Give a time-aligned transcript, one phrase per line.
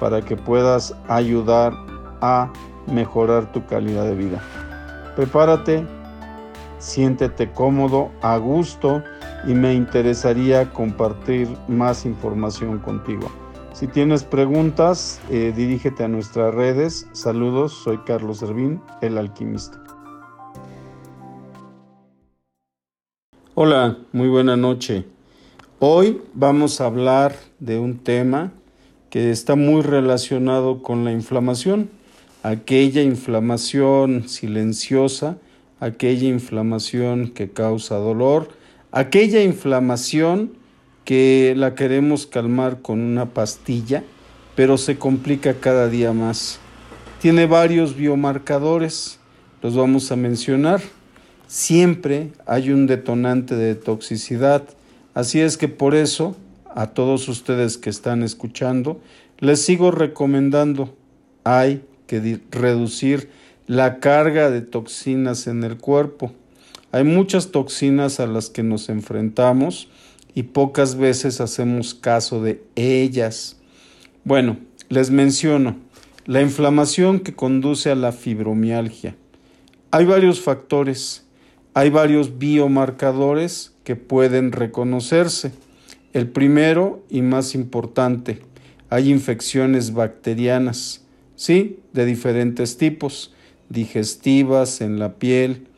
[0.00, 1.72] para que puedas ayudar
[2.20, 2.50] a
[2.86, 4.40] mejorar tu calidad de vida.
[5.14, 5.86] Prepárate,
[6.78, 9.02] siéntete cómodo, a gusto
[9.46, 13.30] y me interesaría compartir más información contigo.
[13.72, 17.06] Si tienes preguntas, eh, dirígete a nuestras redes.
[17.12, 19.82] Saludos, soy Carlos Servín, el alquimista.
[23.54, 25.06] Hola, muy buena noche.
[25.78, 28.52] Hoy vamos a hablar de un tema
[29.10, 31.90] que está muy relacionado con la inflamación
[32.42, 35.38] aquella inflamación silenciosa,
[35.78, 38.48] aquella inflamación que causa dolor,
[38.92, 40.52] aquella inflamación
[41.04, 44.04] que la queremos calmar con una pastilla,
[44.54, 46.60] pero se complica cada día más.
[47.20, 49.18] Tiene varios biomarcadores,
[49.62, 50.80] los vamos a mencionar.
[51.46, 54.62] Siempre hay un detonante de toxicidad,
[55.14, 56.36] así es que por eso
[56.74, 59.00] a todos ustedes que están escuchando,
[59.38, 60.94] les sigo recomendando,
[61.44, 63.30] hay que reducir
[63.66, 66.32] la carga de toxinas en el cuerpo.
[66.92, 69.88] Hay muchas toxinas a las que nos enfrentamos
[70.34, 73.56] y pocas veces hacemos caso de ellas.
[74.24, 75.76] Bueno, les menciono
[76.26, 79.16] la inflamación que conduce a la fibromialgia.
[79.90, 81.24] Hay varios factores,
[81.74, 85.52] hay varios biomarcadores que pueden reconocerse.
[86.12, 88.40] El primero y más importante,
[88.88, 91.04] hay infecciones bacterianas.
[91.36, 93.32] Sí, de diferentes tipos,
[93.68, 95.68] digestivas en la piel.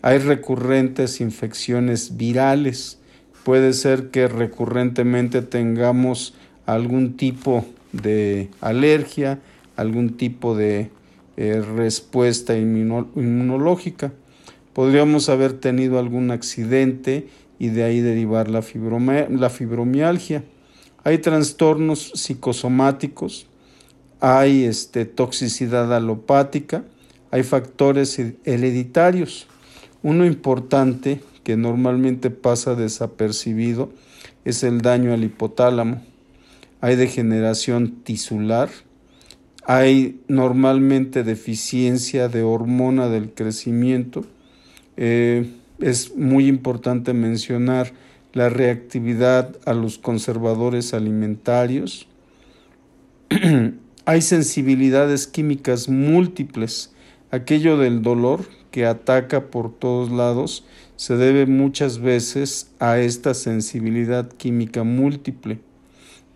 [0.00, 3.00] Hay recurrentes infecciones virales.
[3.44, 6.32] Puede ser que recurrentemente tengamos
[6.64, 9.40] algún tipo de alergia,
[9.76, 10.90] algún tipo de
[11.36, 14.12] eh, respuesta inmunológica.
[14.72, 17.28] Podríamos haber tenido algún accidente
[17.62, 18.64] y de ahí derivar la,
[19.30, 20.42] la fibromialgia.
[21.04, 23.46] Hay trastornos psicosomáticos,
[24.18, 26.82] hay este, toxicidad alopática,
[27.30, 29.46] hay factores hereditarios.
[30.02, 33.92] Uno importante que normalmente pasa desapercibido
[34.44, 36.02] es el daño al hipotálamo.
[36.80, 38.70] Hay degeneración tisular,
[39.64, 44.24] hay normalmente deficiencia de hormona del crecimiento.
[44.96, 45.48] Eh,
[45.82, 47.92] es muy importante mencionar
[48.32, 52.08] la reactividad a los conservadores alimentarios.
[54.04, 56.92] Hay sensibilidades químicas múltiples.
[57.30, 60.64] Aquello del dolor que ataca por todos lados
[60.96, 65.58] se debe muchas veces a esta sensibilidad química múltiple.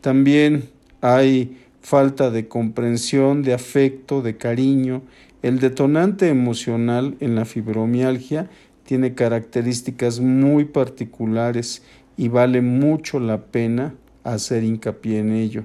[0.00, 0.68] También
[1.00, 5.02] hay falta de comprensión, de afecto, de cariño.
[5.42, 8.50] El detonante emocional en la fibromialgia
[8.86, 11.82] tiene características muy particulares
[12.16, 15.64] y vale mucho la pena hacer hincapié en ello.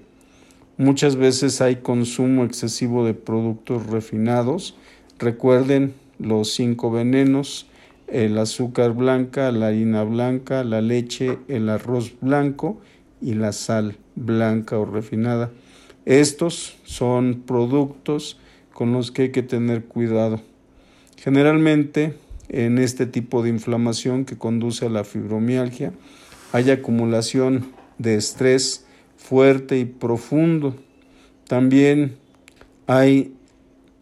[0.78, 4.76] Muchas veces hay consumo excesivo de productos refinados.
[5.20, 7.68] Recuerden los cinco venenos,
[8.08, 12.82] el azúcar blanca, la harina blanca, la leche, el arroz blanco
[13.22, 15.52] y la sal blanca o refinada.
[16.06, 18.40] Estos son productos
[18.74, 20.42] con los que hay que tener cuidado.
[21.18, 22.16] Generalmente
[22.52, 25.94] en este tipo de inflamación que conduce a la fibromialgia
[26.54, 30.76] hay acumulación de estrés, fuerte y profundo.
[31.48, 32.18] También
[32.88, 33.34] hay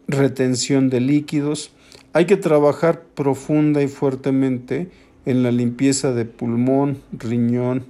[0.08, 1.70] retención de líquidos.
[2.12, 4.90] Hay que trabajar profunda y fuertemente
[5.26, 7.84] en la limpieza de pulmón, riñón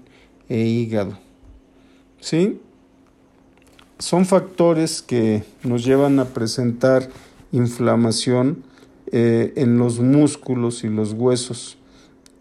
[0.50, 1.18] e hígado.
[2.20, 2.60] ¿Sí?
[3.98, 7.08] Son factores que nos llevan a presentar
[7.50, 8.62] inflamación
[9.12, 11.78] eh, en los músculos y los huesos.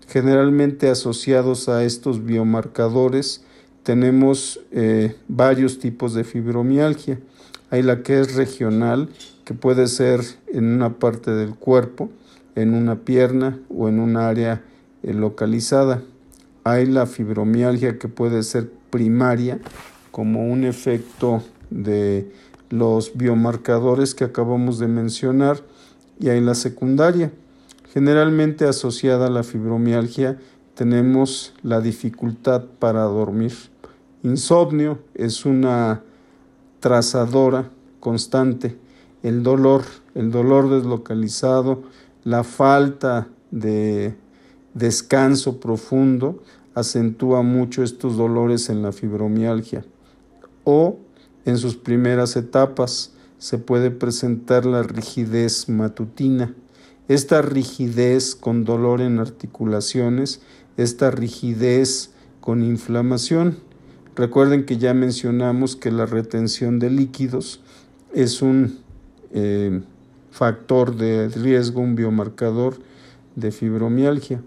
[0.08, 3.44] Generalmente asociados a estos biomarcadores
[3.84, 7.20] tenemos eh, varios tipos de fibromialgia.
[7.70, 9.10] Hay la que es regional,
[9.46, 12.10] que puede ser en una parte del cuerpo,
[12.56, 14.64] en una pierna o en un área
[15.04, 16.04] eh, localizada.
[16.64, 19.60] Hay la fibromialgia que puede ser primaria,
[20.12, 22.32] como un efecto de
[22.70, 25.62] los biomarcadores que acabamos de mencionar,
[26.20, 27.32] y hay la secundaria.
[27.94, 30.38] Generalmente asociada a la fibromialgia
[30.76, 33.54] tenemos la dificultad para dormir.
[34.24, 36.04] Insomnio es una
[36.80, 37.70] trazadora
[38.00, 38.78] constante.
[39.22, 39.84] el dolor,
[40.16, 41.84] el dolor deslocalizado,
[42.24, 44.16] la falta de
[44.74, 46.42] descanso profundo
[46.74, 49.84] acentúa mucho estos dolores en la fibromialgia.
[50.64, 50.98] O
[51.46, 56.54] en sus primeras etapas se puede presentar la rigidez matutina.
[57.08, 60.42] Esta rigidez con dolor en articulaciones,
[60.78, 63.58] esta rigidez con inflamación.
[64.16, 67.62] Recuerden que ya mencionamos que la retención de líquidos
[68.14, 68.80] es un
[69.32, 69.82] eh,
[70.32, 72.78] factor de riesgo, un biomarcador
[73.36, 74.42] de fibromialgia.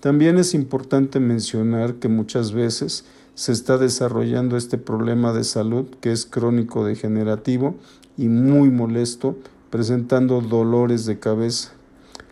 [0.00, 3.04] También es importante mencionar que muchas veces
[3.34, 7.74] se está desarrollando este problema de salud que es crónico degenerativo
[8.20, 9.34] y muy molesto,
[9.70, 11.72] presentando dolores de cabeza.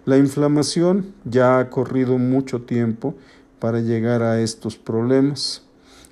[0.05, 3.15] La inflamación ya ha corrido mucho tiempo
[3.59, 5.63] para llegar a estos problemas.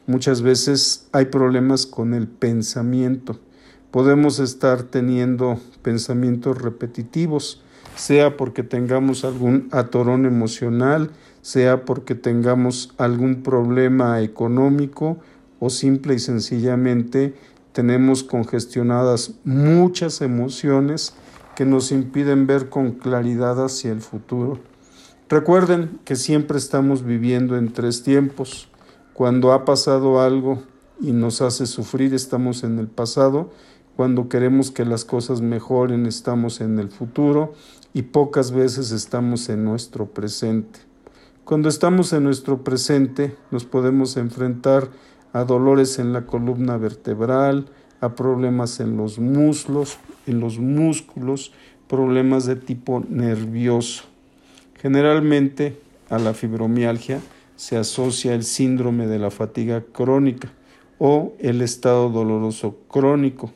[0.07, 3.39] Muchas veces hay problemas con el pensamiento.
[3.91, 7.61] Podemos estar teniendo pensamientos repetitivos,
[7.97, 11.11] sea porque tengamos algún atorón emocional,
[11.43, 15.19] sea porque tengamos algún problema económico
[15.61, 17.35] o simple y sencillamente
[17.77, 21.13] tenemos congestionadas muchas emociones
[21.55, 24.61] que nos impiden ver con claridad hacia el futuro.
[25.29, 28.71] Recuerden que siempre estamos viviendo en tres tiempos.
[29.13, 30.63] Cuando ha pasado algo
[31.03, 33.51] y nos hace sufrir, estamos en el pasado.
[33.95, 37.53] Cuando queremos que las cosas mejoren, estamos en el futuro
[37.93, 40.81] y pocas veces estamos en nuestro presente.
[41.45, 44.89] Cuando estamos en nuestro presente nos podemos enfrentar
[45.33, 47.67] a dolores en la columna vertebral,
[48.01, 51.53] a problemas en los muslos, los músculos,
[51.89, 54.05] problemas de tipo nervioso.
[54.81, 55.79] Generalmente
[56.11, 57.21] a la fibromialgia
[57.57, 60.53] se asocia el síndrome de la fatiga crónica
[60.99, 63.51] o el estado doloroso crónico.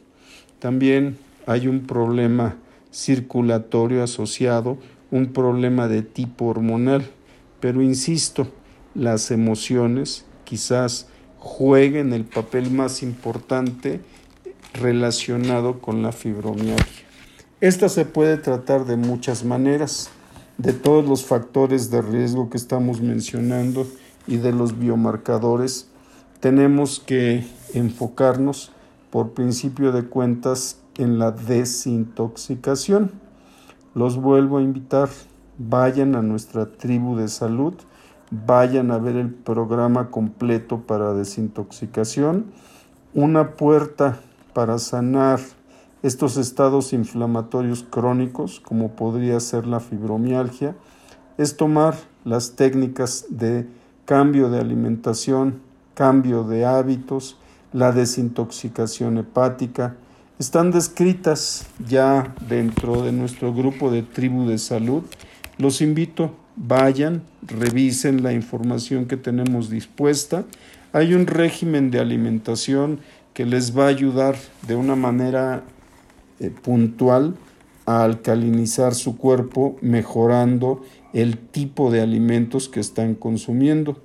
[0.59, 2.57] También hay un problema
[2.93, 4.79] circulatorio asociado,
[5.11, 7.05] un problema de tipo hormonal.
[7.61, 8.49] Pero insisto,
[8.95, 11.09] las emociones quizás
[11.41, 14.01] jueguen el papel más importante
[14.75, 17.07] relacionado con la fibromialgia.
[17.61, 20.11] Esta se puede tratar de muchas maneras,
[20.59, 23.87] de todos los factores de riesgo que estamos mencionando
[24.27, 25.89] y de los biomarcadores.
[26.39, 27.45] Tenemos que
[27.75, 28.71] enfocarnos
[29.11, 33.11] por principio de cuentas en la desintoxicación.
[33.95, 35.09] Los vuelvo a invitar
[35.63, 37.75] vayan a nuestra tribu de salud,
[38.31, 42.47] vayan a ver el programa completo para desintoxicación,
[43.15, 44.21] una puerta
[44.53, 45.41] para sanar
[46.03, 50.75] estos estados inflamatorios crónicos, como podría ser la fibromialgia,
[51.37, 51.95] es tomar
[52.25, 53.67] las técnicas de
[54.05, 55.61] cambio de alimentación,
[55.95, 57.37] cambio de hábitos,
[57.73, 59.97] la desintoxicación hepática,
[60.39, 65.03] están descritas ya dentro de nuestro grupo de tribu de salud.
[65.59, 70.45] Los invito, vayan, revisen la información que tenemos dispuesta.
[70.93, 73.01] Hay un régimen de alimentación
[73.35, 75.63] que les va a ayudar de una manera
[76.41, 77.37] eh, puntual
[77.87, 84.03] a alcalinizar su cuerpo, mejorando el tipo de alimentos que están consumiendo.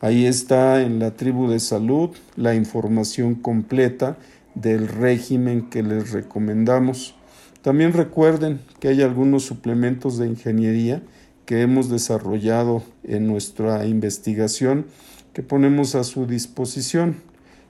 [0.00, 4.18] Ahí está en la tribu de salud la información completa
[4.54, 7.14] del régimen que les recomendamos.
[7.62, 11.02] También recuerden que hay algunos suplementos de ingeniería
[11.46, 14.86] que hemos desarrollado en nuestra investigación
[15.32, 17.16] que ponemos a su disposición.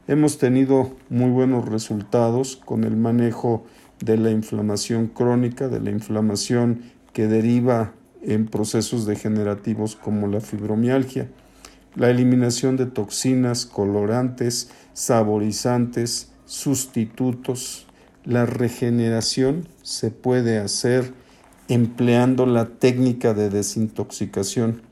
[0.07, 3.64] Hemos tenido muy buenos resultados con el manejo
[4.00, 11.28] de la inflamación crónica, de la inflamación que deriva en procesos degenerativos como la fibromialgia,
[11.95, 17.87] la eliminación de toxinas, colorantes, saborizantes, sustitutos,
[18.25, 21.12] la regeneración se puede hacer
[21.68, 24.83] empleando la técnica de desintoxicación.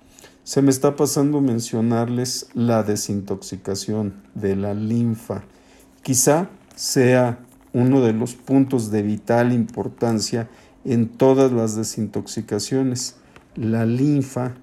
[0.44, 5.44] Se me está pasando mencionarles la desintoxicación de la linfa.
[6.02, 7.38] Quizá sea
[7.72, 10.48] uno de los puntos de vital importancia
[10.84, 13.16] en todas las desintoxicaciones.
[13.54, 14.54] La linfa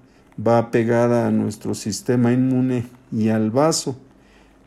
[0.46, 3.96] va pegada a nuestro sistema inmune y al vaso.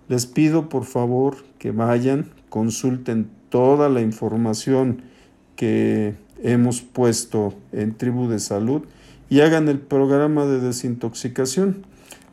[0.08, 5.04] Les pido por favor que vayan, consulten toda la información
[5.56, 8.84] que hemos puesto en Tribu de Salud
[9.30, 11.86] y hagan el programa de desintoxicación.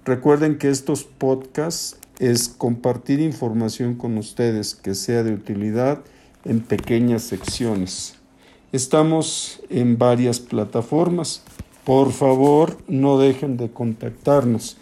[0.04, 6.00] Recuerden que estos podcasts es compartir información con ustedes que sea de utilidad
[6.44, 8.14] en pequeñas secciones.
[8.72, 11.42] Estamos en varias plataformas.
[11.84, 14.76] Por favor, no dejen de contactarnos.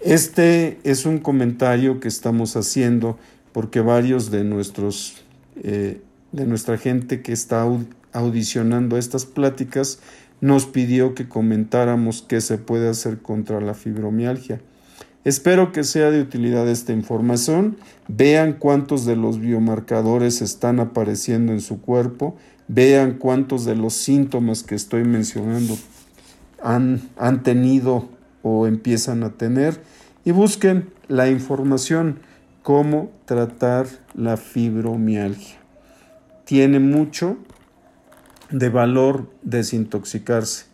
[0.00, 3.18] Este es un comentario que estamos haciendo
[3.52, 5.22] porque varios de nuestros
[5.62, 6.00] eh,
[6.32, 7.64] de nuestra gente que está
[8.12, 10.00] audicionando estas pláticas
[10.40, 14.60] nos pidió que comentáramos qué se puede hacer contra la fibromialgia.
[15.24, 17.76] Espero que sea de utilidad esta información.
[18.08, 22.36] Vean cuántos de los biomarcadores están apareciendo en su cuerpo.
[22.66, 25.78] Vean cuántos de los síntomas que estoy mencionando
[26.60, 28.08] han, han tenido
[28.42, 29.80] o empiezan a tener.
[30.24, 32.18] Y busquen la información
[32.64, 35.58] cómo tratar la fibromialgia.
[36.44, 37.36] Tiene mucho
[38.52, 40.66] de valor desintoxicarse.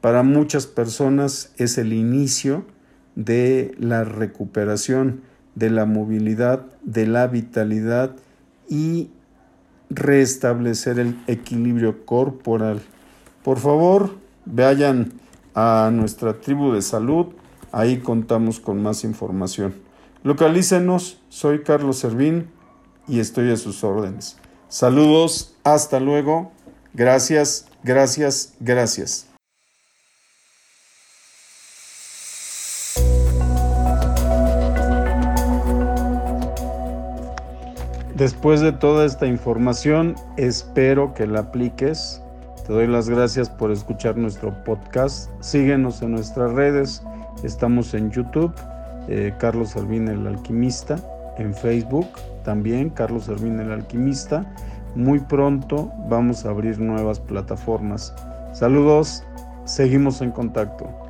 [0.00, 2.64] Para muchas personas es el inicio
[3.14, 5.22] de la recuperación,
[5.54, 8.14] de la movilidad, de la vitalidad
[8.68, 9.10] y
[9.90, 12.80] restablecer el equilibrio corporal.
[13.42, 15.12] Por favor, vayan
[15.54, 17.26] a nuestra tribu de salud,
[17.70, 19.74] ahí contamos con más información.
[20.22, 22.48] Localícenos, soy Carlos Servín
[23.08, 24.36] y estoy a sus órdenes.
[24.68, 26.52] Saludos, hasta luego,
[26.94, 29.26] gracias, gracias, gracias.
[38.22, 42.22] Después de toda esta información, espero que la apliques.
[42.64, 45.28] Te doy las gracias por escuchar nuestro podcast.
[45.40, 47.02] Síguenos en nuestras redes.
[47.42, 48.54] Estamos en YouTube,
[49.08, 51.00] eh, Carlos Servín el Alquimista.
[51.36, 52.06] En Facebook
[52.44, 54.46] también, Carlos Servín el Alquimista.
[54.94, 58.14] Muy pronto vamos a abrir nuevas plataformas.
[58.52, 59.24] Saludos,
[59.64, 61.01] seguimos en contacto.